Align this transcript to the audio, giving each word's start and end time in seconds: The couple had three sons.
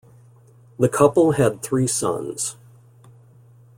The 0.79 0.89
couple 0.89 1.33
had 1.33 1.61
three 1.61 1.85
sons. 1.85 2.55